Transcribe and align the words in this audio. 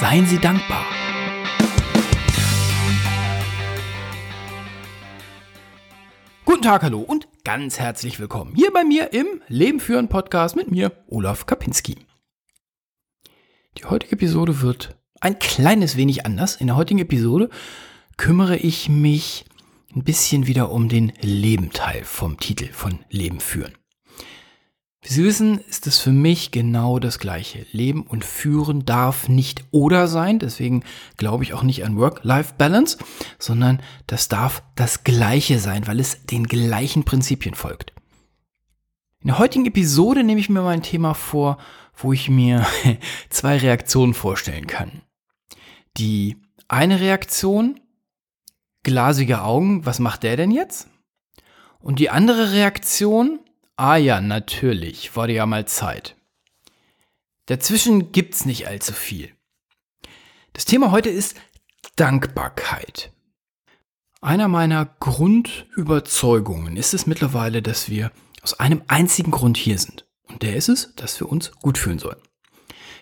Seien 0.00 0.24
Sie 0.24 0.38
dankbar. 0.38 0.86
Guten 6.46 6.62
Tag, 6.62 6.82
hallo 6.82 7.00
und 7.00 7.28
ganz 7.44 7.78
herzlich 7.78 8.18
willkommen 8.18 8.54
hier 8.54 8.72
bei 8.72 8.82
mir 8.82 9.12
im 9.12 9.42
Leben 9.48 9.78
führen 9.78 10.08
Podcast 10.08 10.56
mit 10.56 10.70
mir, 10.70 11.04
Olaf 11.08 11.44
Kapinski. 11.44 11.98
Die 13.76 13.84
heutige 13.84 14.12
Episode 14.12 14.62
wird 14.62 14.96
ein 15.20 15.38
kleines 15.38 15.98
wenig 15.98 16.24
anders. 16.24 16.56
In 16.56 16.68
der 16.68 16.76
heutigen 16.76 17.00
Episode 17.00 17.50
kümmere 18.16 18.56
ich 18.56 18.88
mich 18.88 19.44
ein 19.94 20.02
bisschen 20.02 20.46
wieder 20.46 20.70
um 20.70 20.88
den 20.88 21.12
Lebenteil 21.20 22.04
vom 22.04 22.40
Titel 22.40 22.72
von 22.72 23.00
Leben 23.10 23.40
führen. 23.40 23.74
Wie 25.02 25.12
Sie 25.12 25.24
wissen, 25.24 25.58
ist 25.60 25.86
es 25.86 25.98
für 25.98 26.12
mich 26.12 26.50
genau 26.50 26.98
das 26.98 27.18
Gleiche. 27.18 27.66
Leben 27.72 28.02
und 28.02 28.22
Führen 28.22 28.84
darf 28.84 29.28
nicht 29.28 29.64
oder 29.70 30.08
sein, 30.08 30.38
deswegen 30.38 30.84
glaube 31.16 31.42
ich 31.42 31.54
auch 31.54 31.62
nicht 31.62 31.84
an 31.84 31.96
Work-Life-Balance, 31.96 32.98
sondern 33.38 33.82
das 34.06 34.28
darf 34.28 34.62
das 34.74 35.02
Gleiche 35.02 35.58
sein, 35.58 35.86
weil 35.86 36.00
es 36.00 36.26
den 36.26 36.44
gleichen 36.44 37.04
Prinzipien 37.04 37.54
folgt. 37.54 37.94
In 39.22 39.28
der 39.28 39.38
heutigen 39.38 39.66
Episode 39.66 40.22
nehme 40.22 40.40
ich 40.40 40.50
mir 40.50 40.60
mal 40.60 40.70
ein 40.70 40.82
Thema 40.82 41.14
vor, 41.14 41.56
wo 41.94 42.12
ich 42.12 42.28
mir 42.28 42.66
zwei 43.30 43.56
Reaktionen 43.56 44.12
vorstellen 44.12 44.66
kann. 44.66 45.02
Die 45.96 46.36
eine 46.68 47.00
Reaktion, 47.00 47.80
glasige 48.82 49.42
Augen, 49.42 49.86
was 49.86 49.98
macht 49.98 50.24
der 50.24 50.36
denn 50.36 50.50
jetzt? 50.50 50.88
Und 51.80 51.98
die 51.98 52.10
andere 52.10 52.52
Reaktion, 52.52 53.40
ah 53.80 53.96
ja, 53.96 54.20
natürlich, 54.20 55.16
wurde 55.16 55.32
ja 55.32 55.46
mal 55.46 55.66
Zeit. 55.66 56.14
Dazwischen 57.46 58.12
gibt's 58.12 58.44
nicht 58.44 58.68
allzu 58.68 58.92
viel. 58.92 59.30
Das 60.52 60.66
Thema 60.66 60.90
heute 60.90 61.08
ist 61.08 61.34
Dankbarkeit. 61.96 63.10
Einer 64.20 64.48
meiner 64.48 64.84
Grundüberzeugungen 64.84 66.76
ist 66.76 66.92
es 66.92 67.06
mittlerweile, 67.06 67.62
dass 67.62 67.88
wir 67.88 68.12
aus 68.42 68.60
einem 68.60 68.82
einzigen 68.86 69.30
Grund 69.30 69.56
hier 69.56 69.78
sind. 69.78 70.06
Und 70.28 70.42
der 70.42 70.56
ist 70.56 70.68
es, 70.68 70.94
dass 70.96 71.18
wir 71.18 71.30
uns 71.30 71.50
gut 71.52 71.78
fühlen 71.78 71.98
sollen. 71.98 72.20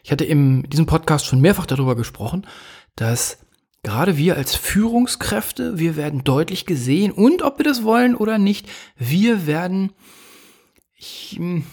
Ich 0.05 0.13
hatte 0.13 0.25
in 0.25 0.63
diesem 0.63 0.87
Podcast 0.87 1.27
schon 1.27 1.41
mehrfach 1.41 1.67
darüber 1.67 1.97
gesprochen, 1.97 2.47
dass 2.95 3.39
gerade 3.83 4.17
wir 4.17 4.37
als 4.37 4.55
Führungskräfte, 4.55 5.81
wir 5.81 5.97
werden 5.97 6.23
deutlich 6.23 6.67
gesehen 6.67 7.11
und 7.11 7.42
ob 7.42 7.59
wir 7.59 7.65
das 7.65 7.83
wollen 7.83 8.15
oder 8.15 8.39
nicht, 8.39 8.69
wir 8.97 9.48
werden 9.48 9.92
hm, 10.99 11.65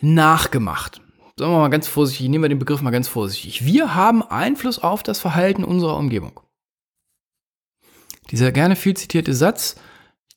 nachgemacht. 0.00 1.00
Sagen 1.38 1.52
wir 1.52 1.58
mal 1.58 1.68
ganz 1.68 1.86
vorsichtig, 1.86 2.28
nehmen 2.28 2.44
wir 2.44 2.48
den 2.48 2.58
Begriff 2.58 2.80
mal 2.80 2.90
ganz 2.90 3.08
vorsichtig. 3.08 3.64
Wir 3.64 3.94
haben 3.94 4.22
Einfluss 4.22 4.78
auf 4.78 5.02
das 5.02 5.20
Verhalten 5.20 5.64
unserer 5.64 5.96
Umgebung. 5.96 6.40
Dieser 8.30 8.52
gerne 8.52 8.74
viel 8.74 8.96
zitierte 8.96 9.34
Satz, 9.34 9.76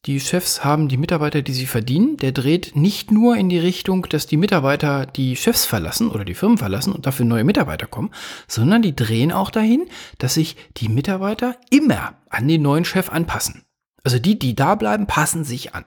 die 0.06 0.22
Chefs 0.22 0.64
haben 0.64 0.88
die 0.88 0.96
Mitarbeiter, 0.96 1.42
die 1.42 1.52
sie 1.52 1.66
verdienen, 1.66 2.16
der 2.16 2.32
dreht 2.32 2.74
nicht 2.74 3.12
nur 3.12 3.36
in 3.36 3.50
die 3.50 3.60
Richtung, 3.60 4.08
dass 4.08 4.28
die 4.28 4.38
Mitarbeiter 4.38 5.06
die 5.06 5.36
Chefs 5.36 5.66
verlassen 5.66 6.10
oder 6.10 6.24
die 6.24 6.36
Firmen 6.36 6.58
verlassen 6.58 6.94
und 6.94 7.06
dafür 7.06 7.26
neue 7.26 7.44
Mitarbeiter 7.44 7.86
kommen, 7.86 8.12
sondern 8.48 8.82
die 8.82 8.96
drehen 8.96 9.34
auch 9.34 9.52
dahin, 9.52 9.90
dass 10.18 10.36
sich 10.36 10.56
die 10.78 10.88
Mitarbeiter 10.88 11.58
immer 11.70 12.14
an 12.30 12.48
den 12.48 12.62
neuen 12.62 12.86
Chef 12.86 13.10
anpassen. 13.10 13.64
Also 14.02 14.20
die, 14.20 14.40
die 14.40 14.56
da 14.56 14.76
bleiben, 14.76 15.06
passen 15.06 15.44
sich 15.44 15.76
an. 15.76 15.84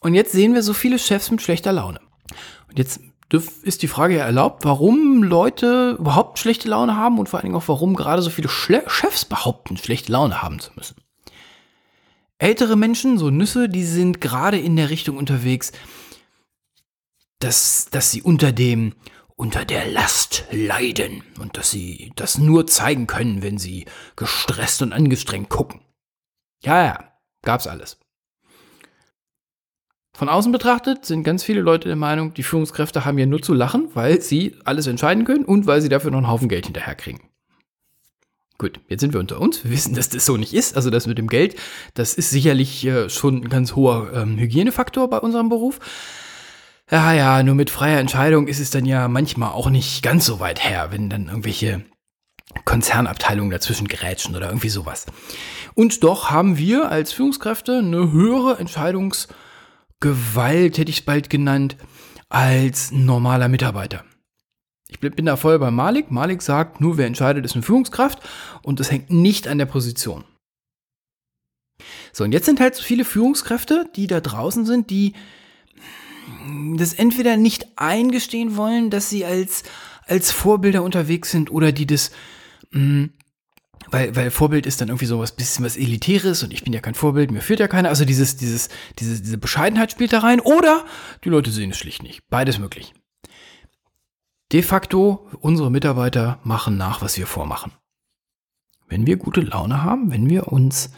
Und 0.00 0.14
jetzt 0.14 0.32
sehen 0.32 0.54
wir 0.54 0.62
so 0.62 0.72
viele 0.72 0.98
Chefs 0.98 1.30
mit 1.30 1.42
schlechter 1.42 1.72
Laune. 1.72 2.00
Und 2.68 2.78
jetzt 2.78 3.00
ist 3.62 3.82
die 3.82 3.88
Frage 3.88 4.16
ja 4.16 4.24
erlaubt, 4.24 4.64
warum 4.64 5.22
Leute 5.22 5.96
überhaupt 5.98 6.38
schlechte 6.38 6.68
Laune 6.68 6.96
haben 6.96 7.18
und 7.18 7.28
vor 7.28 7.38
allen 7.38 7.46
Dingen 7.46 7.56
auch, 7.56 7.68
warum 7.68 7.94
gerade 7.94 8.22
so 8.22 8.30
viele 8.30 8.48
Schle 8.48 8.84
Chefs 8.86 9.24
behaupten, 9.24 9.76
schlechte 9.76 10.12
Laune 10.12 10.40
haben 10.40 10.60
zu 10.60 10.70
müssen. 10.76 10.96
Ältere 12.38 12.76
Menschen, 12.76 13.18
so 13.18 13.30
Nüsse, 13.30 13.68
die 13.68 13.84
sind 13.84 14.20
gerade 14.20 14.58
in 14.58 14.76
der 14.76 14.90
Richtung 14.90 15.16
unterwegs, 15.16 15.72
dass, 17.40 17.88
dass 17.90 18.10
sie 18.10 18.22
unter 18.22 18.52
dem, 18.52 18.94
unter 19.36 19.64
der 19.64 19.86
Last 19.86 20.44
leiden 20.50 21.22
und 21.38 21.56
dass 21.56 21.70
sie 21.70 22.12
das 22.16 22.38
nur 22.38 22.66
zeigen 22.66 23.06
können, 23.06 23.42
wenn 23.42 23.58
sie 23.58 23.86
gestresst 24.16 24.82
und 24.82 24.92
angestrengt 24.92 25.48
gucken. 25.48 25.80
Ja, 26.62 26.84
ja, 26.84 27.12
gab's 27.42 27.66
alles. 27.66 27.98
Von 30.18 30.28
außen 30.28 30.50
betrachtet 30.50 31.06
sind 31.06 31.22
ganz 31.22 31.44
viele 31.44 31.60
Leute 31.60 31.86
der 31.86 31.94
Meinung, 31.94 32.34
die 32.34 32.42
Führungskräfte 32.42 33.04
haben 33.04 33.18
ja 33.18 33.26
nur 33.26 33.40
zu 33.40 33.54
lachen, 33.54 33.90
weil 33.94 34.20
sie 34.20 34.56
alles 34.64 34.88
entscheiden 34.88 35.24
können 35.24 35.44
und 35.44 35.68
weil 35.68 35.80
sie 35.80 35.88
dafür 35.88 36.10
noch 36.10 36.18
einen 36.18 36.26
Haufen 36.26 36.48
Geld 36.48 36.66
hinterherkriegen. 36.66 37.20
Gut, 38.58 38.80
jetzt 38.88 39.00
sind 39.00 39.12
wir 39.12 39.20
unter 39.20 39.40
uns. 39.40 39.62
Wir 39.62 39.70
wissen, 39.70 39.94
dass 39.94 40.08
das 40.08 40.26
so 40.26 40.36
nicht 40.36 40.54
ist. 40.54 40.74
Also 40.74 40.90
das 40.90 41.06
mit 41.06 41.18
dem 41.18 41.28
Geld, 41.28 41.54
das 41.94 42.14
ist 42.14 42.30
sicherlich 42.30 42.84
äh, 42.84 43.08
schon 43.08 43.44
ein 43.44 43.48
ganz 43.48 43.76
hoher 43.76 44.12
ähm, 44.12 44.36
Hygienefaktor 44.36 45.08
bei 45.08 45.18
unserem 45.18 45.50
Beruf. 45.50 45.78
Ja, 46.90 47.12
ja, 47.12 47.40
nur 47.44 47.54
mit 47.54 47.70
freier 47.70 48.00
Entscheidung 48.00 48.48
ist 48.48 48.58
es 48.58 48.70
dann 48.70 48.86
ja 48.86 49.06
manchmal 49.06 49.52
auch 49.52 49.70
nicht 49.70 50.02
ganz 50.02 50.26
so 50.26 50.40
weit 50.40 50.64
her, 50.64 50.88
wenn 50.90 51.08
dann 51.08 51.28
irgendwelche 51.28 51.84
Konzernabteilungen 52.64 53.52
dazwischen 53.52 53.86
gerätschen 53.86 54.34
oder 54.34 54.48
irgendwie 54.48 54.68
sowas. 54.68 55.06
Und 55.74 56.02
doch 56.02 56.28
haben 56.28 56.58
wir 56.58 56.90
als 56.90 57.12
Führungskräfte 57.12 57.78
eine 57.78 58.10
höhere 58.10 58.58
Entscheidungsgewalt, 60.00 60.78
hätte 60.78 60.90
ich 60.90 60.98
es 60.98 61.04
bald 61.04 61.30
genannt, 61.30 61.76
als 62.28 62.92
normaler 62.92 63.48
Mitarbeiter. 63.48 64.04
Ich 64.88 65.00
bin 65.00 65.26
da 65.26 65.36
voll 65.36 65.58
bei 65.58 65.70
Malik. 65.70 66.10
Malik 66.10 66.40
sagt, 66.40 66.80
nur 66.80 66.96
wer 66.96 67.06
entscheidet, 67.06 67.44
ist 67.44 67.54
eine 67.54 67.62
Führungskraft 67.62 68.20
und 68.62 68.80
das 68.80 68.90
hängt 68.90 69.10
nicht 69.10 69.48
an 69.48 69.58
der 69.58 69.66
Position. 69.66 70.24
So, 72.12 72.24
und 72.24 72.32
jetzt 72.32 72.46
sind 72.46 72.60
halt 72.60 72.74
so 72.74 72.82
viele 72.82 73.04
Führungskräfte, 73.04 73.88
die 73.94 74.06
da 74.06 74.20
draußen 74.20 74.64
sind, 74.64 74.90
die 74.90 75.12
das 76.76 76.94
entweder 76.94 77.36
nicht 77.36 77.66
eingestehen 77.76 78.56
wollen, 78.56 78.90
dass 78.90 79.10
sie 79.10 79.24
als, 79.24 79.62
als 80.06 80.32
Vorbilder 80.32 80.82
unterwegs 80.82 81.30
sind 81.30 81.50
oder 81.50 81.72
die 81.72 81.86
das, 81.86 82.10
mh, 82.70 82.80
mm, 82.80 83.10
weil, 83.90 84.14
weil 84.16 84.30
Vorbild 84.30 84.66
ist 84.66 84.80
dann 84.80 84.88
irgendwie 84.88 85.06
so 85.06 85.18
was 85.18 85.32
bisschen 85.32 85.64
was 85.64 85.76
Elitäres 85.76 86.42
und 86.42 86.52
ich 86.52 86.64
bin 86.64 86.72
ja 86.72 86.80
kein 86.80 86.94
Vorbild, 86.94 87.30
mir 87.30 87.40
führt 87.40 87.60
ja 87.60 87.68
keiner. 87.68 87.88
Also 87.88 88.04
dieses, 88.04 88.36
dieses, 88.36 88.68
diese, 88.98 89.20
diese 89.20 89.38
Bescheidenheit 89.38 89.90
spielt 89.90 90.12
da 90.12 90.20
rein 90.20 90.40
oder 90.40 90.84
die 91.24 91.28
Leute 91.28 91.50
sehen 91.50 91.70
es 91.70 91.78
schlicht 91.78 92.02
nicht. 92.02 92.28
Beides 92.28 92.58
möglich. 92.58 92.94
De 94.52 94.62
facto, 94.62 95.28
unsere 95.40 95.70
Mitarbeiter 95.70 96.38
machen 96.42 96.76
nach, 96.76 97.02
was 97.02 97.18
wir 97.18 97.26
vormachen. 97.26 97.72
Wenn 98.88 99.06
wir 99.06 99.16
gute 99.16 99.42
Laune 99.42 99.82
haben, 99.82 100.10
wenn 100.10 100.30
wir 100.30 100.48
uns, 100.48 100.90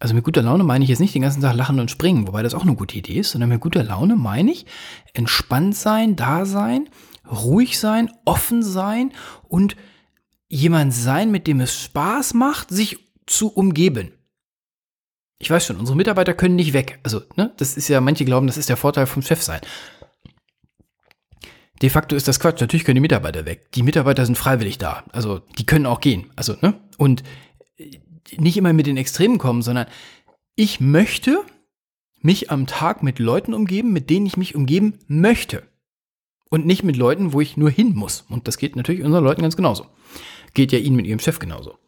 also 0.00 0.14
mit 0.14 0.24
guter 0.24 0.42
Laune 0.42 0.64
meine 0.64 0.82
ich 0.82 0.90
jetzt 0.90 0.98
nicht 0.98 1.14
den 1.14 1.22
ganzen 1.22 1.40
Tag 1.40 1.54
lachen 1.54 1.78
und 1.78 1.90
springen, 1.90 2.26
wobei 2.26 2.42
das 2.42 2.54
auch 2.54 2.62
eine 2.62 2.74
gute 2.74 2.96
Idee 2.96 3.20
ist, 3.20 3.30
sondern 3.30 3.50
mit 3.50 3.60
guter 3.60 3.84
Laune 3.84 4.16
meine 4.16 4.50
ich 4.50 4.66
entspannt 5.14 5.76
sein, 5.76 6.16
da 6.16 6.44
sein, 6.46 6.88
ruhig 7.30 7.78
sein, 7.78 8.10
offen 8.24 8.64
sein 8.64 9.12
und 9.48 9.76
jemand 10.48 10.94
sein, 10.94 11.30
mit 11.30 11.46
dem 11.46 11.60
es 11.60 11.80
Spaß 11.80 12.34
macht, 12.34 12.70
sich 12.70 12.98
zu 13.26 13.48
umgeben. 13.48 14.12
Ich 15.38 15.50
weiß 15.50 15.66
schon, 15.66 15.76
unsere 15.76 15.96
Mitarbeiter 15.96 16.34
können 16.34 16.56
nicht 16.56 16.72
weg. 16.72 16.98
Also, 17.02 17.22
ne, 17.36 17.52
das 17.56 17.76
ist 17.76 17.88
ja, 17.88 18.00
manche 18.00 18.24
glauben, 18.24 18.46
das 18.46 18.56
ist 18.56 18.68
der 18.68 18.76
Vorteil 18.76 19.06
vom 19.06 19.22
Chef 19.22 19.42
sein. 19.42 19.60
De 21.82 21.90
facto 21.90 22.16
ist 22.16 22.26
das 22.26 22.40
Quatsch. 22.40 22.60
Natürlich 22.60 22.84
können 22.84 22.96
die 22.96 23.02
Mitarbeiter 23.02 23.44
weg. 23.44 23.70
Die 23.72 23.82
Mitarbeiter 23.82 24.24
sind 24.24 24.38
freiwillig 24.38 24.78
da. 24.78 25.04
Also 25.12 25.40
die 25.58 25.66
können 25.66 25.86
auch 25.86 26.00
gehen. 26.00 26.30
Also, 26.36 26.56
ne? 26.62 26.80
Und 26.96 27.22
äh, 27.76 27.98
nicht 28.38 28.56
immer 28.56 28.72
mit 28.72 28.86
den 28.86 28.96
Extremen 28.96 29.38
kommen, 29.38 29.62
sondern 29.62 29.86
ich 30.54 30.80
möchte 30.80 31.42
mich 32.22 32.50
am 32.50 32.66
Tag 32.66 33.02
mit 33.02 33.18
Leuten 33.18 33.52
umgeben, 33.52 33.92
mit 33.92 34.08
denen 34.08 34.26
ich 34.26 34.38
mich 34.38 34.54
umgeben 34.54 34.98
möchte. 35.06 35.64
Und 36.48 36.64
nicht 36.66 36.84
mit 36.84 36.96
Leuten, 36.96 37.32
wo 37.32 37.40
ich 37.40 37.56
nur 37.56 37.70
hin 37.70 37.94
muss. 37.94 38.24
Und 38.28 38.46
das 38.46 38.56
geht 38.58 38.76
natürlich 38.76 39.02
unseren 39.02 39.24
Leuten 39.24 39.42
ganz 39.42 39.56
genauso. 39.56 39.86
Geht 40.54 40.72
ja 40.72 40.78
ihnen 40.78 40.96
mit 40.96 41.06
ihrem 41.06 41.18
Chef 41.18 41.38
genauso. 41.38 41.78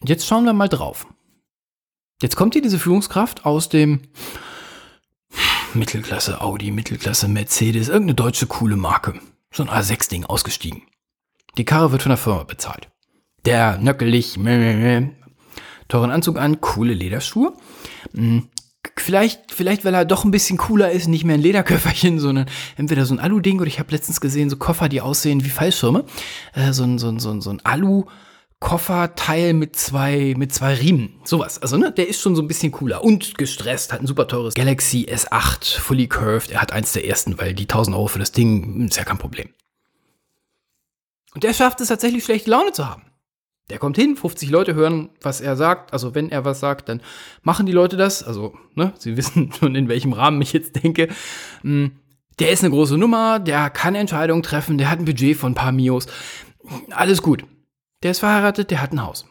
Und 0.00 0.08
jetzt 0.08 0.26
schauen 0.26 0.44
wir 0.44 0.52
mal 0.52 0.68
drauf. 0.68 1.06
Jetzt 2.20 2.36
kommt 2.36 2.54
hier 2.54 2.62
diese 2.62 2.78
Führungskraft 2.78 3.44
aus 3.44 3.68
dem 3.68 4.02
Mittelklasse 5.74 6.40
Audi, 6.40 6.70
Mittelklasse 6.70 7.28
Mercedes, 7.28 7.88
irgendeine 7.88 8.14
deutsche 8.14 8.46
coole 8.46 8.76
Marke. 8.76 9.20
So 9.52 9.64
ein 9.64 9.68
A6-Ding 9.68 10.24
ausgestiegen. 10.24 10.82
Die 11.56 11.64
Karre 11.64 11.92
wird 11.92 12.02
von 12.02 12.10
der 12.10 12.16
Firma 12.16 12.44
bezahlt. 12.44 12.90
Der 13.44 13.78
nöckelig, 13.78 14.34
teuren 15.88 16.10
Anzug 16.10 16.38
an, 16.38 16.60
coole 16.60 16.94
Lederschuhe. 16.94 17.54
Vielleicht, 18.96 19.52
vielleicht, 19.52 19.84
weil 19.84 19.94
er 19.94 20.04
doch 20.04 20.24
ein 20.24 20.30
bisschen 20.32 20.58
cooler 20.58 20.90
ist, 20.90 21.06
nicht 21.06 21.24
mehr 21.24 21.34
ein 21.34 21.40
Lederköfferchen, 21.42 22.18
sondern 22.18 22.46
entweder 22.76 23.06
so 23.06 23.14
ein 23.14 23.20
Alu-Ding 23.20 23.58
oder 23.58 23.68
ich 23.68 23.78
habe 23.78 23.92
letztens 23.92 24.20
gesehen, 24.20 24.50
so 24.50 24.56
Koffer, 24.56 24.88
die 24.88 25.00
aussehen 25.00 25.44
wie 25.44 25.50
Fallschirme. 25.50 26.04
Äh, 26.54 26.72
so 26.72 26.82
ein, 26.84 26.98
so 26.98 27.08
ein, 27.08 27.20
so 27.20 27.30
ein, 27.30 27.40
so 27.40 27.50
ein 27.50 27.60
Alu- 27.60 28.06
Kofferteil 28.62 29.54
mit 29.54 29.74
zwei, 29.74 30.34
mit 30.36 30.54
zwei 30.54 30.74
Riemen. 30.74 31.20
Sowas. 31.24 31.60
Also, 31.60 31.76
ne, 31.76 31.90
der 31.90 32.06
ist 32.06 32.20
schon 32.20 32.36
so 32.36 32.42
ein 32.42 32.46
bisschen 32.46 32.70
cooler 32.70 33.02
und 33.02 33.36
gestresst. 33.36 33.92
Hat 33.92 34.00
ein 34.00 34.06
super 34.06 34.28
teures 34.28 34.54
Galaxy 34.54 35.04
S8 35.10 35.80
Fully 35.80 36.06
Curved. 36.06 36.52
Er 36.52 36.62
hat 36.62 36.70
eins 36.72 36.92
der 36.92 37.04
ersten, 37.04 37.38
weil 37.40 37.54
die 37.54 37.64
1000 37.64 37.96
Euro 37.96 38.06
für 38.06 38.20
das 38.20 38.30
Ding 38.30 38.62
hm, 38.62 38.86
ist 38.86 38.96
ja 38.96 39.02
kein 39.02 39.18
Problem. 39.18 39.48
Und 41.34 41.42
der 41.42 41.54
schafft 41.54 41.80
es 41.80 41.88
tatsächlich, 41.88 42.22
schlechte 42.24 42.50
Laune 42.50 42.70
zu 42.72 42.88
haben. 42.88 43.02
Der 43.70 43.78
kommt 43.78 43.96
hin, 43.96 44.16
50 44.16 44.50
Leute 44.50 44.74
hören, 44.74 45.10
was 45.20 45.40
er 45.40 45.56
sagt. 45.56 45.92
Also 45.92 46.14
wenn 46.14 46.30
er 46.30 46.44
was 46.44 46.60
sagt, 46.60 46.88
dann 46.88 47.00
machen 47.42 47.66
die 47.66 47.72
Leute 47.72 47.96
das. 47.96 48.22
Also, 48.22 48.54
ne, 48.74 48.92
sie 48.98 49.16
wissen 49.16 49.52
schon, 49.52 49.74
in 49.74 49.88
welchem 49.88 50.12
Rahmen 50.12 50.42
ich 50.42 50.52
jetzt 50.52 50.82
denke. 50.82 51.08
Hm, 51.62 51.92
der 52.38 52.50
ist 52.50 52.64
eine 52.64 52.72
große 52.72 52.96
Nummer, 52.96 53.38
der 53.38 53.70
kann 53.70 53.94
Entscheidungen 53.94 54.42
treffen, 54.42 54.78
der 54.78 54.90
hat 54.90 54.98
ein 54.98 55.04
Budget 55.04 55.36
von 55.36 55.52
ein 55.52 55.56
paar 55.56 55.72
Mios. 55.72 56.06
Alles 56.90 57.22
gut. 57.22 57.44
Der 58.02 58.10
ist 58.10 58.20
verheiratet, 58.20 58.70
der 58.70 58.82
hat 58.82 58.92
ein 58.92 59.02
Haus. 59.02 59.26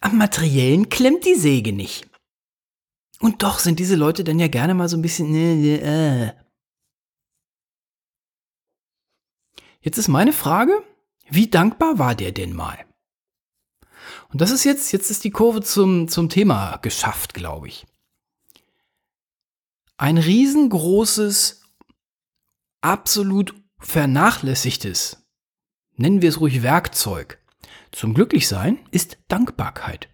Am 0.00 0.16
Materiellen 0.16 0.88
klemmt 0.88 1.24
die 1.26 1.34
Säge 1.34 1.72
nicht. 1.72 2.08
Und 3.20 3.42
doch 3.42 3.60
sind 3.60 3.78
diese 3.78 3.94
Leute 3.94 4.24
dann 4.24 4.40
ja 4.40 4.48
gerne 4.48 4.74
mal 4.74 4.88
so 4.88 4.96
ein 4.96 5.02
bisschen. 5.02 5.32
Äh, 5.34 6.26
äh. 6.26 6.32
Jetzt 9.80 9.98
ist 9.98 10.08
meine 10.08 10.32
Frage, 10.32 10.82
wie 11.28 11.48
dankbar 11.48 11.98
war 11.98 12.14
der 12.14 12.32
denn 12.32 12.52
mal? 12.52 12.84
Und 14.32 14.40
das 14.40 14.50
ist 14.50 14.64
jetzt, 14.64 14.92
jetzt 14.92 15.10
ist 15.10 15.24
die 15.24 15.30
Kurve 15.30 15.60
zum, 15.60 16.08
zum 16.08 16.28
Thema 16.28 16.78
geschafft, 16.78 17.34
glaube 17.34 17.68
ich. 17.68 17.86
Ein 19.98 20.16
riesengroßes, 20.16 21.62
absolut 22.80 23.54
vernachlässigtes, 23.78 25.22
nennen 25.96 26.22
wir 26.22 26.30
es 26.30 26.40
ruhig 26.40 26.62
Werkzeug, 26.62 27.38
zum 27.92 28.14
Glücklichsein 28.14 28.78
ist 28.90 29.18
Dankbarkeit. 29.28 30.08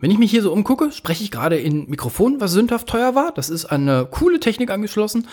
Wenn 0.00 0.10
ich 0.10 0.18
mich 0.18 0.30
hier 0.30 0.42
so 0.42 0.52
umgucke, 0.52 0.90
spreche 0.90 1.22
ich 1.22 1.30
gerade 1.30 1.58
in 1.58 1.88
Mikrofon, 1.88 2.40
was 2.40 2.52
sündhaft 2.52 2.88
teuer 2.88 3.14
war. 3.14 3.32
Das 3.32 3.48
ist 3.48 3.66
eine 3.66 4.06
coole 4.06 4.40
Technik 4.40 4.70
angeschlossen. 4.70 5.28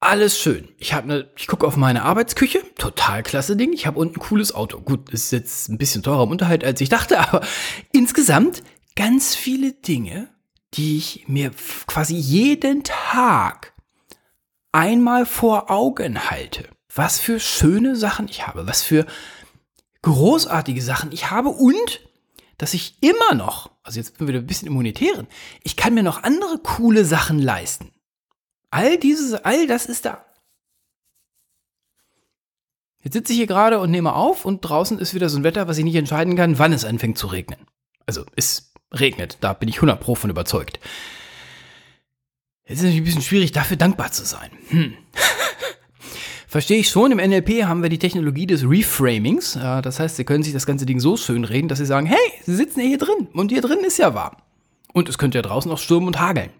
Alles 0.00 0.38
schön. 0.38 0.68
Ich 0.78 0.92
habe 0.92 1.04
eine, 1.04 1.30
ich 1.36 1.48
gucke 1.48 1.66
auf 1.66 1.76
meine 1.76 2.02
Arbeitsküche, 2.02 2.62
total 2.76 3.24
klasse 3.24 3.56
Ding. 3.56 3.72
Ich 3.72 3.86
habe 3.86 3.98
unten 3.98 4.16
ein 4.16 4.20
cooles 4.20 4.54
Auto. 4.54 4.78
Gut, 4.80 5.10
ist 5.10 5.32
jetzt 5.32 5.68
ein 5.68 5.78
bisschen 5.78 6.04
teurer 6.04 6.22
im 6.22 6.30
Unterhalt, 6.30 6.64
als 6.64 6.80
ich 6.80 6.88
dachte, 6.88 7.18
aber 7.28 7.44
insgesamt 7.92 8.62
ganz 8.94 9.34
viele 9.34 9.72
Dinge, 9.72 10.28
die 10.74 10.98
ich 10.98 11.24
mir 11.26 11.50
quasi 11.86 12.14
jeden 12.14 12.84
Tag 12.84 13.72
einmal 14.70 15.26
vor 15.26 15.70
Augen 15.70 16.30
halte. 16.30 16.68
Was 16.94 17.18
für 17.18 17.40
schöne 17.40 17.96
Sachen 17.96 18.28
ich 18.28 18.46
habe, 18.46 18.66
was 18.66 18.82
für 18.82 19.04
großartige 20.02 20.82
Sachen 20.82 21.10
ich 21.10 21.30
habe 21.30 21.48
und 21.48 22.00
dass 22.56 22.74
ich 22.74 22.96
immer 23.02 23.34
noch, 23.34 23.70
also 23.82 23.98
jetzt 23.98 24.08
sind 24.08 24.20
wir 24.20 24.28
wieder 24.28 24.38
ein 24.38 24.46
bisschen 24.46 24.68
immunitären, 24.68 25.26
ich 25.64 25.76
kann 25.76 25.94
mir 25.94 26.02
noch 26.02 26.22
andere 26.22 26.58
coole 26.58 27.04
Sachen 27.04 27.40
leisten. 27.40 27.90
All 28.70 28.98
dieses, 28.98 29.34
all 29.34 29.66
das 29.66 29.86
ist 29.86 30.04
da. 30.04 30.24
Jetzt 33.02 33.14
sitze 33.14 33.32
ich 33.32 33.38
hier 33.38 33.46
gerade 33.46 33.78
und 33.80 33.90
nehme 33.90 34.14
auf 34.14 34.44
und 34.44 34.60
draußen 34.60 34.98
ist 34.98 35.14
wieder 35.14 35.28
so 35.28 35.38
ein 35.38 35.44
Wetter, 35.44 35.68
was 35.68 35.78
ich 35.78 35.84
nicht 35.84 35.94
entscheiden 35.94 36.36
kann, 36.36 36.58
wann 36.58 36.72
es 36.72 36.84
anfängt 36.84 37.16
zu 37.16 37.28
regnen. 37.28 37.60
Also 38.06 38.24
es 38.36 38.72
regnet, 38.92 39.38
da 39.40 39.52
bin 39.52 39.68
ich 39.68 39.76
100 39.76 40.00
Pro 40.00 40.14
von 40.14 40.30
überzeugt. 40.30 40.80
Jetzt 42.64 42.78
ist 42.78 42.78
es 42.78 42.84
natürlich 42.84 43.00
ein 43.00 43.04
bisschen 43.04 43.22
schwierig, 43.22 43.52
dafür 43.52 43.76
dankbar 43.76 44.12
zu 44.12 44.24
sein. 44.24 44.50
Hm. 44.68 44.94
Verstehe 46.48 46.78
ich 46.78 46.88
schon, 46.88 47.12
im 47.12 47.18
NLP 47.18 47.64
haben 47.64 47.82
wir 47.82 47.90
die 47.90 47.98
Technologie 47.98 48.46
des 48.46 48.64
Reframings. 48.64 49.52
Das 49.52 50.00
heißt, 50.00 50.16
Sie 50.16 50.24
können 50.24 50.42
sich 50.42 50.54
das 50.54 50.66
ganze 50.66 50.86
Ding 50.86 50.98
so 50.98 51.16
schön 51.16 51.44
reden, 51.44 51.68
dass 51.68 51.78
Sie 51.78 51.86
sagen, 51.86 52.06
hey, 52.06 52.32
Sie 52.44 52.56
sitzen 52.56 52.80
ja 52.80 52.86
hier 52.86 52.98
drin 52.98 53.28
und 53.32 53.50
hier 53.52 53.60
drin 53.60 53.80
ist 53.86 53.98
ja 53.98 54.14
warm. 54.14 54.36
Und 54.92 55.08
es 55.08 55.18
könnte 55.18 55.38
ja 55.38 55.42
draußen 55.42 55.70
auch 55.70 55.78
stürmen 55.78 56.08
und 56.08 56.20
hageln. 56.20 56.50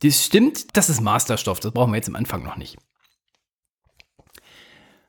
Das 0.00 0.24
stimmt, 0.24 0.76
das 0.76 0.90
ist 0.90 1.00
Masterstoff, 1.00 1.60
das 1.60 1.72
brauchen 1.72 1.92
wir 1.92 1.96
jetzt 1.96 2.08
am 2.08 2.16
Anfang 2.16 2.42
noch 2.42 2.56
nicht. 2.56 2.76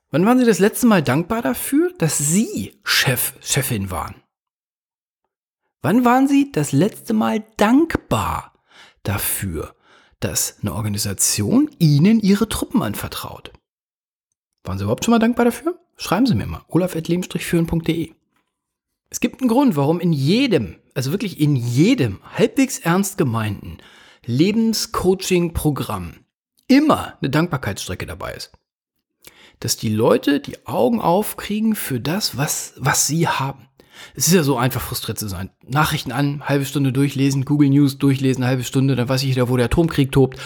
Wann 0.09 0.25
waren 0.25 0.39
Sie 0.39 0.45
das 0.45 0.59
letzte 0.59 0.87
Mal 0.87 1.03
dankbar 1.03 1.41
dafür, 1.41 1.93
dass 1.97 2.17
Sie 2.17 2.79
Chef, 2.83 3.33
Chefin 3.41 3.91
waren? 3.91 4.15
Wann 5.81 6.05
waren 6.05 6.27
Sie 6.27 6.51
das 6.51 6.71
letzte 6.71 7.13
Mal 7.13 7.45
dankbar 7.57 8.53
dafür, 9.03 9.75
dass 10.21 10.59
eine 10.61 10.73
Organisation 10.73 11.69
Ihnen 11.77 12.21
Ihre 12.21 12.47
Truppen 12.47 12.81
anvertraut? 12.81 13.51
Waren 14.63 14.77
Sie 14.77 14.83
überhaupt 14.83 15.03
schon 15.03 15.11
mal 15.11 15.19
dankbar 15.19 15.45
dafür? 15.45 15.77
Schreiben 15.97 16.25
Sie 16.25 16.35
mir 16.35 16.45
mal. 16.45 16.63
olaf.leben-führen.de 16.67 18.13
Es 19.09 19.19
gibt 19.19 19.41
einen 19.41 19.49
Grund, 19.49 19.75
warum 19.75 19.99
in 19.99 20.13
jedem, 20.13 20.77
also 20.93 21.11
wirklich 21.11 21.39
in 21.41 21.57
jedem 21.57 22.19
halbwegs 22.37 22.79
ernst 22.79 23.17
gemeinten 23.17 23.79
Lebenscoaching-Programm 24.27 26.13
immer 26.67 27.17
eine 27.19 27.29
Dankbarkeitsstrecke 27.29 28.05
dabei 28.05 28.33
ist. 28.33 28.51
Dass 29.59 29.77
die 29.77 29.89
Leute 29.89 30.39
die 30.39 30.67
Augen 30.67 31.01
aufkriegen 31.01 31.75
für 31.75 31.99
das, 31.99 32.37
was, 32.37 32.73
was 32.77 33.07
sie 33.07 33.27
haben. 33.27 33.67
Es 34.15 34.27
ist 34.27 34.33
ja 34.33 34.43
so 34.43 34.57
einfach 34.57 34.81
frustriert 34.81 35.17
zu 35.17 35.27
sein. 35.27 35.49
Nachrichten 35.65 36.11
an, 36.11 36.47
halbe 36.47 36.65
Stunde 36.65 36.91
durchlesen, 36.91 37.45
Google 37.45 37.69
News 37.69 37.97
durchlesen, 37.97 38.45
halbe 38.45 38.63
Stunde, 38.63 38.95
dann 38.95 39.09
weiß 39.09 39.23
ich 39.23 39.29
wieder, 39.29 39.49
wo 39.49 39.57
der 39.57 39.65
Atomkrieg 39.67 40.11
tobt. 40.11 40.39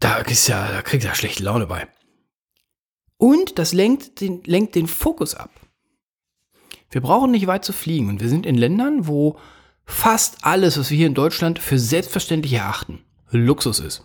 Da 0.00 0.16
ist 0.18 0.48
ja, 0.48 0.72
da 0.72 0.82
kriegt 0.82 1.04
er 1.04 1.14
schlechte 1.14 1.44
Laune 1.44 1.66
bei. 1.66 1.86
Und 3.18 3.58
das 3.58 3.72
lenkt 3.72 4.20
den, 4.20 4.42
lenkt 4.44 4.74
den 4.74 4.88
Fokus 4.88 5.34
ab. 5.34 5.50
Wir 6.90 7.00
brauchen 7.00 7.30
nicht 7.30 7.46
weit 7.46 7.64
zu 7.64 7.72
fliegen 7.72 8.08
und 8.08 8.20
wir 8.20 8.28
sind 8.28 8.46
in 8.46 8.56
Ländern, 8.56 9.06
wo 9.06 9.38
fast 9.86 10.44
alles, 10.44 10.78
was 10.78 10.90
wir 10.90 10.98
hier 10.98 11.06
in 11.06 11.14
Deutschland 11.14 11.58
für 11.58 11.78
selbstverständlich 11.78 12.52
erachten, 12.52 13.04
Luxus 13.30 13.80
ist. 13.80 14.04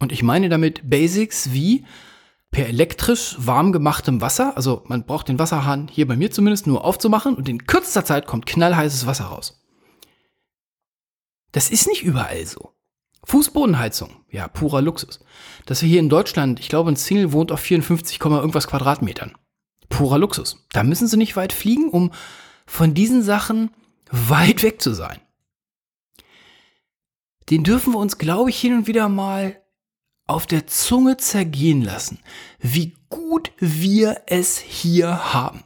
Und 0.00 0.12
ich 0.12 0.22
meine 0.22 0.48
damit 0.48 0.88
Basics 0.88 1.52
wie 1.52 1.84
per 2.50 2.66
elektrisch 2.66 3.36
warm 3.38 3.72
gemachtem 3.72 4.20
Wasser, 4.20 4.56
also 4.56 4.82
man 4.86 5.04
braucht 5.04 5.28
den 5.28 5.38
Wasserhahn 5.38 5.88
hier 5.88 6.06
bei 6.06 6.16
mir 6.16 6.30
zumindest 6.30 6.66
nur 6.66 6.84
aufzumachen 6.84 7.34
und 7.34 7.48
in 7.48 7.66
kürzester 7.66 8.04
Zeit 8.04 8.26
kommt 8.26 8.46
knallheißes 8.46 9.06
Wasser 9.06 9.24
raus. 9.24 9.62
Das 11.52 11.70
ist 11.70 11.88
nicht 11.88 12.02
überall 12.02 12.46
so. 12.46 12.74
Fußbodenheizung, 13.24 14.24
ja, 14.30 14.48
purer 14.48 14.80
Luxus. 14.80 15.20
Dass 15.66 15.82
wir 15.82 15.88
hier 15.88 16.00
in 16.00 16.08
Deutschland, 16.08 16.60
ich 16.60 16.68
glaube, 16.68 16.90
ein 16.90 16.96
Single 16.96 17.32
wohnt 17.32 17.52
auf 17.52 17.60
54, 17.60 18.18
irgendwas 18.20 18.68
Quadratmetern. 18.68 19.34
Purer 19.88 20.18
Luxus. 20.18 20.64
Da 20.72 20.82
müssen 20.82 21.08
sie 21.08 21.16
nicht 21.16 21.36
weit 21.36 21.52
fliegen, 21.52 21.90
um 21.90 22.12
von 22.68 22.94
diesen 22.94 23.22
Sachen 23.22 23.70
weit 24.10 24.62
weg 24.62 24.80
zu 24.80 24.92
sein. 24.92 25.20
Den 27.50 27.64
dürfen 27.64 27.94
wir 27.94 27.98
uns, 27.98 28.18
glaube 28.18 28.50
ich, 28.50 28.60
hin 28.60 28.76
und 28.76 28.86
wieder 28.86 29.08
mal 29.08 29.60
auf 30.26 30.46
der 30.46 30.66
Zunge 30.66 31.16
zergehen 31.16 31.80
lassen, 31.80 32.18
wie 32.60 32.94
gut 33.08 33.52
wir 33.58 34.22
es 34.26 34.58
hier 34.58 35.32
haben. 35.32 35.64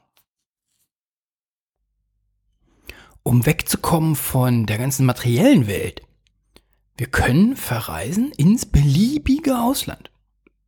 Um 3.24 3.46
wegzukommen 3.46 4.14
von 4.14 4.66
der 4.66 4.78
ganzen 4.78 5.04
materiellen 5.04 5.66
Welt, 5.66 6.02
wir 6.96 7.08
können 7.08 7.56
verreisen 7.56 8.30
ins 8.32 8.66
beliebige 8.66 9.58
Ausland. 9.58 10.12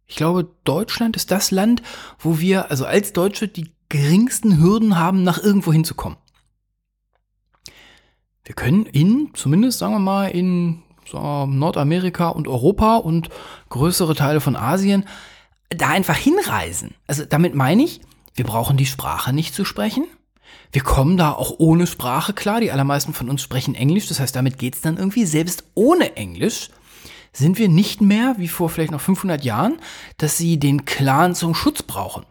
Ich 0.07 0.17
glaube, 0.17 0.53
Deutschland 0.65 1.15
ist 1.15 1.31
das 1.31 1.53
Land, 1.53 1.83
wo 2.19 2.41
wir, 2.41 2.71
also 2.71 2.87
als 2.87 3.13
Deutsche, 3.13 3.47
die 3.47 3.73
geringsten 3.89 4.59
Hürden 4.59 4.99
haben, 4.99 5.23
nach 5.23 5.39
irgendwo 5.39 5.73
hinzukommen. 5.73 6.19
Wir 8.45 8.55
können 8.55 8.87
in, 8.87 9.31
zumindest 9.35 9.79
sagen 9.79 9.95
wir 9.95 9.99
mal, 9.99 10.27
in 10.27 10.83
so, 11.07 11.47
Nordamerika 11.47 12.29
und 12.29 12.49
Europa 12.49 12.97
und 12.97 13.31
größere 13.71 14.15
Teile 14.15 14.41
von 14.41 14.57
Asien 14.57 15.05
da 15.71 15.89
einfach 15.89 16.17
hinreisen. 16.17 16.95
Also 17.07 17.25
damit 17.25 17.55
meine 17.55 17.83
ich, 17.83 18.01
wir 18.35 18.45
brauchen 18.45 18.77
die 18.77 18.87
Sprache 18.87 19.33
nicht 19.33 19.55
zu 19.55 19.65
sprechen. 19.65 20.07
Wir 20.73 20.83
kommen 20.83 21.17
da 21.17 21.33
auch 21.33 21.55
ohne 21.59 21.87
Sprache 21.87 22.33
klar. 22.33 22.61
Die 22.61 22.73
allermeisten 22.73 23.15
von 23.15 23.31
uns 23.31 23.43
sprechen 23.43 23.75
Englisch. 23.75 24.09
Das 24.09 24.21
heißt, 24.21 24.35
damit 24.35 24.59
geht's 24.59 24.81
dann 24.81 24.97
irgendwie. 24.97 25.25
Selbst 25.25 25.65
ohne 25.75 26.17
Englisch 26.17 26.71
sind 27.33 27.59
wir 27.59 27.69
nicht 27.69 28.01
mehr, 28.01 28.35
wie 28.39 28.49
vor 28.49 28.69
vielleicht 28.69 28.93
noch 28.93 29.01
500 29.01 29.45
Jahren, 29.45 29.79
dass 30.19 30.37
sie 30.37 30.59
den 30.59 30.85
Clan 30.85 31.35
zum 31.35 31.55
Schutz 31.55 31.83
brauchen 31.83 32.25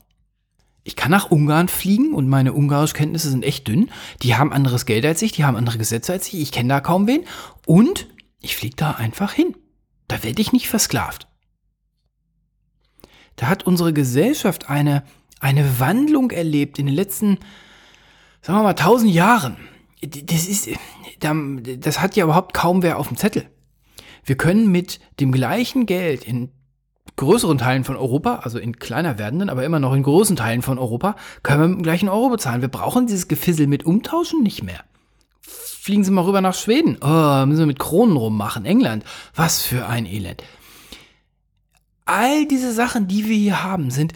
ich 0.83 0.95
kann 0.95 1.11
nach 1.11 1.31
Ungarn 1.31 1.69
fliegen 1.69 2.13
und 2.13 2.27
meine 2.27 2.53
Ungarischkenntnisse 2.53 3.29
sind 3.29 3.45
echt 3.45 3.67
dünn. 3.67 3.89
Die 4.21 4.35
haben 4.35 4.51
anderes 4.51 4.85
Geld 4.85 5.05
als 5.05 5.21
ich, 5.21 5.31
die 5.31 5.45
haben 5.45 5.55
andere 5.55 5.77
Gesetze 5.77 6.11
als 6.11 6.27
ich, 6.27 6.41
ich 6.41 6.51
kenne 6.51 6.69
da 6.69 6.81
kaum 6.81 7.07
wen. 7.07 7.23
Und 7.65 8.07
ich 8.41 8.57
fliege 8.57 8.75
da 8.75 8.91
einfach 8.91 9.31
hin. 9.31 9.55
Da 10.09 10.23
werde 10.23 10.41
ich 10.41 10.51
nicht 10.51 10.67
versklavt. 10.67 11.27
Da 13.37 13.47
hat 13.47 13.65
unsere 13.65 13.93
Gesellschaft 13.93 14.69
eine, 14.69 15.03
eine 15.39 15.79
Wandlung 15.79 16.31
erlebt 16.31 16.77
in 16.77 16.85
den 16.85 16.95
letzten, 16.95 17.39
sagen 18.41 18.59
wir 18.59 18.63
mal, 18.63 18.73
tausend 18.73 19.11
Jahren. 19.11 19.57
Das 20.01 20.47
ist, 20.47 20.69
das 21.19 22.01
hat 22.01 22.17
ja 22.17 22.25
überhaupt 22.25 22.53
kaum 22.53 22.83
wer 22.83 22.99
auf 22.99 23.07
dem 23.07 23.15
Zettel. 23.15 23.49
Wir 24.25 24.35
können 24.35 24.69
mit 24.69 24.99
dem 25.21 25.31
gleichen 25.31 25.85
Geld 25.85 26.25
in 26.25 26.51
größeren 27.15 27.57
Teilen 27.57 27.83
von 27.83 27.95
Europa, 27.95 28.37
also 28.43 28.57
in 28.57 28.79
kleiner 28.79 29.17
werdenden, 29.19 29.49
aber 29.49 29.63
immer 29.63 29.79
noch 29.79 29.93
in 29.93 30.03
großen 30.03 30.35
Teilen 30.35 30.61
von 30.61 30.79
Europa, 30.79 31.15
können 31.43 31.61
wir 31.61 31.67
mit 31.67 31.77
dem 31.79 31.83
gleichen 31.83 32.09
Euro 32.09 32.29
bezahlen. 32.29 32.61
Wir 32.61 32.69
brauchen 32.69 33.05
dieses 33.07 33.27
Gefissel 33.27 33.67
mit 33.67 33.85
Umtauschen 33.85 34.41
nicht 34.41 34.63
mehr. 34.63 34.83
Fliegen 35.41 36.03
Sie 36.03 36.11
mal 36.11 36.23
rüber 36.23 36.41
nach 36.41 36.55
Schweden. 36.55 36.97
Oh, 37.01 37.45
müssen 37.45 37.59
wir 37.59 37.65
mit 37.65 37.79
Kronen 37.79 38.15
rummachen. 38.15 38.65
England. 38.65 39.03
Was 39.35 39.61
für 39.61 39.85
ein 39.85 40.05
Elend. 40.05 40.43
all 42.05 42.45
diese 42.45 42.73
Sachen, 42.73 43.07
die 43.07 43.27
wir 43.27 43.35
hier 43.35 43.63
haben, 43.63 43.91
sind, 43.91 44.13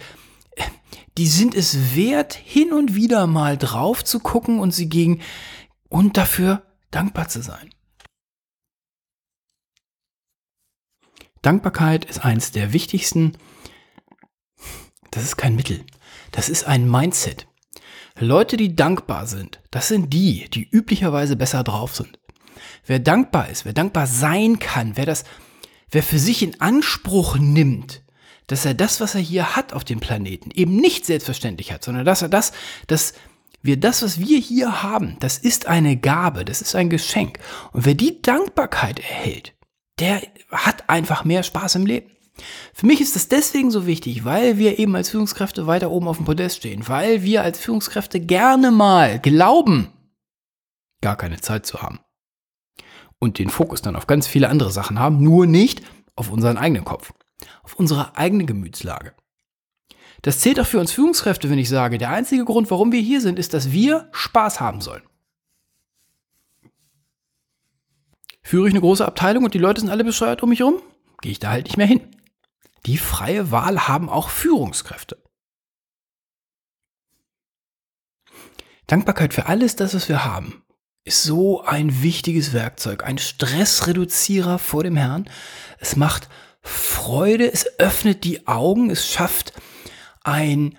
die 1.17 1.27
sind 1.27 1.56
es 1.56 1.96
wert, 1.96 2.34
hin 2.34 2.74
und 2.74 2.96
wieder 2.96 3.27
mal 3.27 3.58
drauf 3.58 4.03
zu 4.03 4.20
gucken 4.20 4.60
und 4.60 4.74
sie 4.74 4.88
gegen 4.88 5.22
und 5.89 6.17
dafür 6.17 6.63
dankbar 6.91 7.27
zu 7.27 7.41
sein. 7.41 7.70
Dankbarkeit 11.48 12.04
ist 12.04 12.25
eins 12.25 12.51
der 12.51 12.74
wichtigsten. 12.74 13.38
Das 15.12 15.24
ist 15.24 15.38
kein 15.38 15.56
Mittel. 15.56 15.86
Das 16.34 16.50
ist 16.50 16.68
ein 16.68 16.92
Mindset. 16.92 17.48
Leute, 18.20 18.58
die 18.58 18.75
dankbar 18.75 19.27
sind, 19.27 19.62
das 19.72 19.88
sind 19.88 20.12
die, 20.12 20.50
die 20.50 20.68
üblicherweise 20.70 21.38
besser 21.38 21.63
drauf 21.63 21.96
sind. 21.96 22.20
Wer 22.86 23.00
dankbar 23.00 23.48
ist, 23.48 23.63
wer 23.63 23.72
dankbar 23.72 24.08
sein 24.08 24.60
kann, 24.60 24.98
wer 24.98 25.06
das, 25.06 25.24
wer 25.89 26.04
für 26.04 26.20
sich 26.20 26.44
in 26.44 26.60
Anspruch 26.60 27.38
nimmt, 27.38 28.04
dass 28.48 28.66
er 28.66 28.74
das, 28.74 29.00
was 29.00 29.16
er 29.16 29.22
hier 29.22 29.56
hat 29.56 29.72
auf 29.72 29.86
dem 29.86 30.01
Planeten, 30.01 30.51
eben 30.51 30.75
nicht 30.75 31.06
selbstverständlich 31.06 31.72
hat, 31.72 31.82
sondern 31.82 32.04
dass 32.04 32.24
er 32.24 32.27
das, 32.27 32.51
dass 32.88 33.13
wir 33.62 33.80
das, 33.80 34.01
was 34.01 34.20
wir 34.20 34.39
hier 34.39 34.84
haben, 34.84 35.16
das 35.22 35.38
ist 35.38 35.66
eine 35.66 35.96
Gabe, 35.96 36.44
das 36.44 36.62
ist 36.62 36.75
ein 36.75 36.89
Geschenk. 36.89 37.39
Und 37.72 37.86
wer 37.86 37.94
die 37.94 38.22
Dankbarkeit 38.22 39.00
erhält, 39.00 39.54
der 40.00 40.22
hat 40.51 40.89
einfach 40.89 41.25
mehr 41.25 41.44
Spaß 41.44 41.75
im 41.75 41.86
Leben. 41.86 42.12
Für 42.74 42.86
mich 42.86 43.01
ist 43.01 43.16
das 43.16 43.30
deswegen 43.30 43.72
so 43.72 43.88
wichtig, 43.88 44.24
weil 44.24 44.58
wir 44.58 44.77
eben 44.77 44.96
als 44.96 45.10
Führungskräfte 45.10 45.66
weiter 45.66 45.89
oben 45.89 46.08
auf 46.08 46.18
dem 46.18 46.25
Podest 46.25 46.58
stehen, 46.58 46.88
weil 46.88 47.24
wir 47.24 47.42
als 47.42 47.60
Führungskräfte 47.60 48.20
gerne 48.20 48.72
mal 48.72 49.20
glauben, 49.20 49.92
gar 51.01 51.16
keine 51.16 51.42
Zeit 51.42 51.66
zu 51.66 51.82
haben. 51.82 52.00
Und 53.20 53.39
den 53.39 53.50
Fokus 53.50 53.82
dann 53.82 53.96
auf 53.96 54.06
ganz 54.06 54.27
viele 54.27 54.50
andere 54.50 54.72
Sachen 54.72 55.00
haben, 55.00 55.24
nur 55.24 55.48
nicht 55.48 55.82
auf 56.16 56.32
unseren 56.32 56.58
eigenen 56.58 56.86
Kopf, 56.86 57.13
auf 57.63 57.74
unsere 57.75 58.16
eigene 58.16 58.46
Gemütslage. 58.46 59.13
Das 60.22 60.39
zählt 60.39 60.60
auch 60.60 60.68
für 60.68 60.80
uns 60.80 60.92
Führungskräfte, 60.92 61.50
wenn 61.50 61.60
ich 61.60 61.70
sage, 61.70 61.98
der 61.98 62.12
einzige 62.12 62.46
Grund, 62.46 62.70
warum 62.70 62.92
wir 62.92 63.01
hier 63.01 63.22
sind, 63.22 63.39
ist, 63.39 63.54
dass 63.54 63.72
wir 63.72 64.10
Spaß 64.12 64.60
haben 64.60 64.82
sollen. 64.82 65.04
Führe 68.48 68.70
ich 68.70 68.74
eine 68.74 68.80
große 68.80 69.06
Abteilung 69.06 69.44
und 69.44 69.54
die 69.54 69.60
Leute 69.60 69.82
sind 69.82 69.89
alle 69.89 70.06
bescheuert 70.06 70.42
um 70.42 70.48
mich 70.48 70.60
herum, 70.60 70.82
gehe 71.20 71.34
ich 71.34 71.39
da 71.39 71.50
halt 71.50 71.66
nicht 71.66 71.75
mehr 71.75 71.86
hin. 71.86 72.16
Die 72.86 72.98
freie 72.98 73.51
Wahl 73.51 73.89
haben 73.89 74.08
auch 74.08 74.30
Führungskräfte. 74.30 75.22
Dankbarkeit 78.86 79.34
für 79.34 79.48
alles 79.48 79.75
das, 79.75 79.94
was 79.94 80.08
wir 80.08 80.24
haben, 80.24 80.63
ist 81.04 81.24
so 81.24 81.62
ein 81.62 82.01
wichtiges 82.01 82.54
Werkzeug, 82.54 83.04
ein 83.04 83.18
Stressreduzierer 83.18 84.60
vor 84.60 84.82
dem 84.82 84.96
Herrn. 84.96 85.30
Es 85.80 85.98
macht 85.98 86.30
Freude, 86.62 87.51
es 87.51 87.77
öffnet 87.82 88.24
die 88.24 88.48
Augen, 88.48 88.89
es 88.89 89.12
schafft 89.12 89.51
ein, 90.24 90.77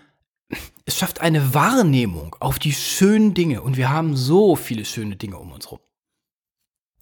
es 0.86 0.96
schafft 0.96 1.20
eine 1.20 1.52
Wahrnehmung 1.52 2.34
auf 2.40 2.58
die 2.58 2.72
schönen 2.72 3.34
Dinge 3.34 3.60
und 3.60 3.76
wir 3.76 3.90
haben 3.90 4.16
so 4.16 4.56
viele 4.56 4.86
schöne 4.86 5.16
Dinge 5.16 5.36
um 5.36 5.52
uns 5.52 5.66
herum. 5.66 5.80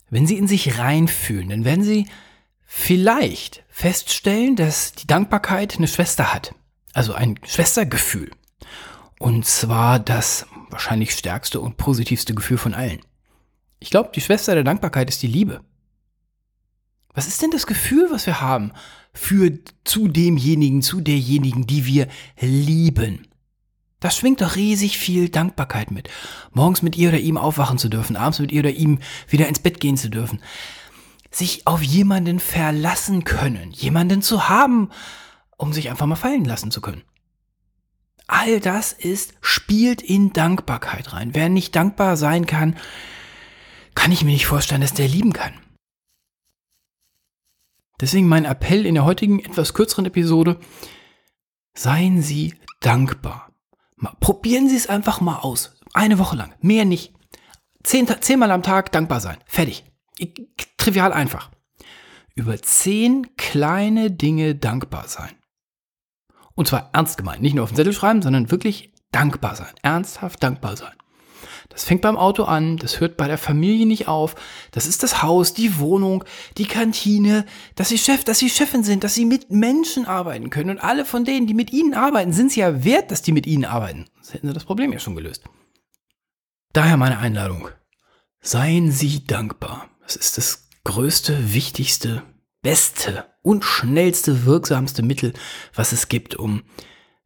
Wenn 0.08 0.26
Sie 0.26 0.36
in 0.36 0.46
sich 0.46 0.78
reinfühlen, 0.78 1.48
dann 1.48 1.64
werden 1.64 1.84
Sie 1.84 2.06
vielleicht 2.64 3.64
feststellen, 3.68 4.56
dass 4.56 4.92
die 4.92 5.06
Dankbarkeit 5.06 5.76
eine 5.76 5.88
Schwester 5.88 6.32
hat. 6.32 6.54
Also 6.92 7.14
ein 7.14 7.38
Schwestergefühl. 7.44 8.30
Und 9.18 9.46
zwar 9.46 9.98
das 9.98 10.46
wahrscheinlich 10.70 11.12
stärkste 11.12 11.60
und 11.60 11.76
positivste 11.76 12.34
Gefühl 12.34 12.58
von 12.58 12.75
allen. 12.75 13.00
Ich 13.78 13.90
glaube, 13.90 14.10
die 14.14 14.20
Schwester 14.20 14.54
der 14.54 14.64
Dankbarkeit 14.64 15.08
ist 15.08 15.22
die 15.22 15.26
Liebe. 15.26 15.60
Was 17.14 17.26
ist 17.26 17.40
denn 17.40 17.50
das 17.50 17.66
Gefühl, 17.66 18.08
was 18.10 18.26
wir 18.26 18.40
haben 18.40 18.72
für 19.12 19.58
zu 19.84 20.08
demjenigen, 20.08 20.82
zu 20.82 21.00
derjenigen, 21.00 21.66
die 21.66 21.86
wir 21.86 22.08
lieben? 22.40 23.26
Das 24.00 24.16
schwingt 24.16 24.40
doch 24.42 24.56
riesig 24.56 24.98
viel 24.98 25.28
Dankbarkeit 25.28 25.90
mit. 25.90 26.10
Morgens 26.52 26.82
mit 26.82 26.96
ihr 26.96 27.08
oder 27.08 27.18
ihm 27.18 27.38
aufwachen 27.38 27.78
zu 27.78 27.88
dürfen, 27.88 28.16
abends 28.16 28.38
mit 28.38 28.52
ihr 28.52 28.60
oder 28.60 28.70
ihm 28.70 28.98
wieder 29.28 29.48
ins 29.48 29.60
Bett 29.60 29.80
gehen 29.80 29.96
zu 29.96 30.10
dürfen. 30.10 30.40
Sich 31.30 31.66
auf 31.66 31.82
jemanden 31.82 32.38
verlassen 32.38 33.24
können, 33.24 33.70
jemanden 33.70 34.22
zu 34.22 34.48
haben, 34.48 34.90
um 35.56 35.72
sich 35.72 35.90
einfach 35.90 36.06
mal 36.06 36.16
fallen 36.16 36.44
lassen 36.44 36.70
zu 36.70 36.80
können. 36.80 37.02
All 38.26 38.60
das 38.60 38.92
ist, 38.92 39.34
spielt 39.40 40.02
in 40.02 40.32
Dankbarkeit 40.32 41.12
rein. 41.12 41.34
Wer 41.34 41.48
nicht 41.48 41.74
dankbar 41.76 42.16
sein 42.16 42.46
kann, 42.46 42.76
kann 43.94 44.12
ich 44.12 44.24
mir 44.24 44.32
nicht 44.32 44.46
vorstellen, 44.46 44.80
dass 44.80 44.94
der 44.94 45.08
lieben 45.08 45.32
kann. 45.32 45.54
Deswegen 48.00 48.28
mein 48.28 48.44
Appell 48.44 48.84
in 48.84 48.94
der 48.94 49.04
heutigen 49.04 49.40
etwas 49.40 49.72
kürzeren 49.72 50.04
Episode, 50.04 50.60
seien 51.74 52.20
Sie 52.20 52.54
dankbar. 52.80 53.45
Probieren 54.20 54.68
Sie 54.68 54.76
es 54.76 54.88
einfach 54.88 55.20
mal 55.20 55.38
aus. 55.38 55.74
Eine 55.94 56.18
Woche 56.18 56.36
lang. 56.36 56.54
Mehr 56.60 56.84
nicht. 56.84 57.14
Zehn, 57.82 58.06
zehnmal 58.20 58.50
am 58.50 58.62
Tag 58.62 58.92
dankbar 58.92 59.20
sein. 59.20 59.38
Fertig. 59.46 59.84
Trivial 60.76 61.12
einfach. 61.12 61.50
Über 62.34 62.60
zehn 62.60 63.34
kleine 63.36 64.10
Dinge 64.10 64.54
dankbar 64.54 65.08
sein. 65.08 65.34
Und 66.54 66.68
zwar 66.68 66.90
ernst 66.92 67.16
gemeint. 67.16 67.40
Nicht 67.42 67.54
nur 67.54 67.64
auf 67.64 67.70
den 67.70 67.76
Zettel 67.76 67.92
schreiben, 67.92 68.22
sondern 68.22 68.50
wirklich 68.50 68.92
dankbar 69.12 69.56
sein. 69.56 69.72
Ernsthaft 69.82 70.42
dankbar 70.42 70.76
sein. 70.76 70.94
Das 71.68 71.85
fängt 71.85 72.02
beim 72.02 72.16
Auto 72.16 72.44
an, 72.44 72.76
das 72.76 73.00
hört 73.00 73.16
bei 73.16 73.26
der 73.26 73.38
Familie 73.38 73.87
nicht 73.87 74.08
auf. 74.08 74.35
Das 74.70 74.87
ist 74.87 75.02
das 75.02 75.23
Haus, 75.23 75.54
die 75.54 75.78
Wohnung, 75.78 76.25
die 76.56 76.66
Kantine, 76.66 77.44
dass 77.75 77.88
sie 77.88 77.99
Chef, 77.99 78.25
dass 78.25 78.38
sie 78.38 78.50
Chefin 78.50 78.85
sind, 78.85 79.04
dass 79.04 79.14
sie 79.14 79.25
mit 79.25 79.50
Menschen 79.50 80.06
arbeiten 80.06 80.50
können. 80.50 80.70
Und 80.70 80.78
alle 80.78 81.04
von 81.04 81.25
denen, 81.25 81.46
die 81.46 81.54
mit 81.54 81.73
ihnen 81.73 81.94
arbeiten, 81.94 82.32
sind 82.32 82.49
es 82.49 82.56
ja 82.56 82.85
wert, 82.85 83.11
dass 83.11 83.23
die 83.23 83.32
mit 83.32 83.46
ihnen 83.46 83.64
arbeiten. 83.64 84.06
Sonst 84.16 84.35
hätten 84.35 84.49
sie 84.49 84.54
das 84.54 84.64
Problem 84.64 84.92
ja 84.92 84.99
schon 84.99 85.16
gelöst. 85.16 85.44
Daher 86.73 86.96
meine 86.96 87.18
Einladung. 87.18 87.68
Seien 88.40 88.92
Sie 88.92 89.25
dankbar. 89.25 89.88
Das 90.02 90.14
ist 90.14 90.38
das 90.38 90.68
größte, 90.85 91.52
wichtigste, 91.52 92.23
beste 92.62 93.25
und 93.42 93.64
schnellste, 93.64 94.44
wirksamste 94.44 95.02
Mittel, 95.02 95.32
was 95.75 95.92
es 95.92 96.08
gibt, 96.08 96.37
um 96.37 96.62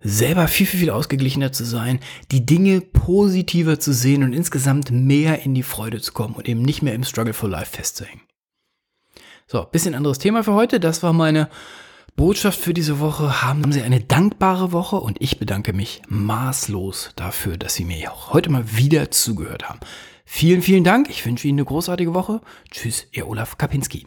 selber 0.00 0.48
viel, 0.48 0.66
viel, 0.66 0.80
viel 0.80 0.90
ausgeglichener 0.90 1.52
zu 1.52 1.64
sein, 1.64 2.00
die 2.30 2.46
Dinge 2.46 2.80
positiver 2.80 3.78
zu 3.78 3.92
sehen 3.92 4.22
und 4.22 4.32
insgesamt 4.32 4.90
mehr 4.90 5.42
in 5.42 5.54
die 5.54 5.62
Freude 5.62 6.00
zu 6.00 6.12
kommen 6.12 6.34
und 6.34 6.48
eben 6.48 6.62
nicht 6.62 6.82
mehr 6.82 6.94
im 6.94 7.04
Struggle 7.04 7.34
for 7.34 7.48
Life 7.48 7.76
festzuhängen. 7.76 8.22
So, 9.46 9.64
bisschen 9.64 9.94
anderes 9.94 10.18
Thema 10.18 10.44
für 10.44 10.54
heute. 10.54 10.80
Das 10.80 11.02
war 11.02 11.12
meine 11.12 11.48
Botschaft 12.16 12.60
für 12.60 12.72
diese 12.72 13.00
Woche. 13.00 13.42
Haben 13.42 13.72
Sie 13.72 13.82
eine 13.82 14.00
dankbare 14.00 14.72
Woche 14.72 14.96
und 14.96 15.20
ich 15.20 15.38
bedanke 15.38 15.72
mich 15.72 16.02
maßlos 16.08 17.10
dafür, 17.16 17.56
dass 17.56 17.74
Sie 17.74 17.84
mir 17.84 18.12
auch 18.12 18.32
heute 18.32 18.50
mal 18.50 18.76
wieder 18.76 19.10
zugehört 19.10 19.68
haben. 19.68 19.80
Vielen, 20.24 20.62
vielen 20.62 20.84
Dank. 20.84 21.10
Ich 21.10 21.26
wünsche 21.26 21.48
Ihnen 21.48 21.58
eine 21.58 21.66
großartige 21.66 22.14
Woche. 22.14 22.40
Tschüss, 22.70 23.08
Ihr 23.10 23.26
Olaf 23.26 23.58
Kapinski. 23.58 24.06